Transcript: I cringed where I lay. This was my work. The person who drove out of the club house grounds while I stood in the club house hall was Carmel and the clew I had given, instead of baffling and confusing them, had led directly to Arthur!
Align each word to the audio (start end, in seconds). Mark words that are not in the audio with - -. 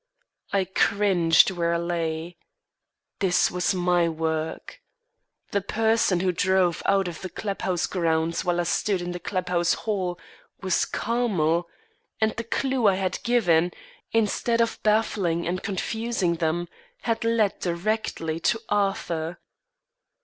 I 0.51 0.65
cringed 0.65 1.51
where 1.51 1.75
I 1.75 1.77
lay. 1.77 2.37
This 3.19 3.51
was 3.51 3.75
my 3.75 4.09
work. 4.09 4.81
The 5.51 5.61
person 5.61 6.21
who 6.21 6.31
drove 6.31 6.81
out 6.87 7.07
of 7.07 7.21
the 7.21 7.29
club 7.29 7.61
house 7.61 7.85
grounds 7.85 8.43
while 8.43 8.59
I 8.59 8.63
stood 8.63 8.99
in 9.03 9.11
the 9.11 9.19
club 9.19 9.49
house 9.49 9.75
hall 9.75 10.17
was 10.59 10.85
Carmel 10.85 11.69
and 12.19 12.31
the 12.35 12.43
clew 12.43 12.87
I 12.87 12.95
had 12.95 13.21
given, 13.21 13.73
instead 14.11 14.59
of 14.59 14.81
baffling 14.81 15.45
and 15.45 15.61
confusing 15.61 16.37
them, 16.37 16.67
had 17.03 17.23
led 17.23 17.59
directly 17.59 18.39
to 18.39 18.59
Arthur! 18.69 19.39